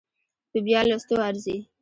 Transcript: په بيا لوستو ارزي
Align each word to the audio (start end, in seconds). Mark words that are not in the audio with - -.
په 0.51 0.57
بيا 0.65 0.81
لوستو 0.87 1.15
ارزي 1.27 1.57